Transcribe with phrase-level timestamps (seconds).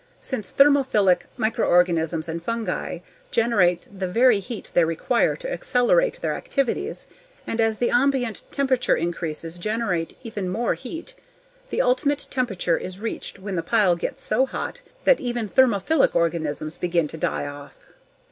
[0.19, 7.05] Since thermophilic microorganisms and fungi generate the very heat they require to accelerate their activities
[7.45, 11.13] and as the ambient temperature increases generate even more heat,
[11.69, 16.77] the ultimate temperature is reached when the pile gets so hot that even thermophilic organisms
[16.77, 17.85] begin to die off.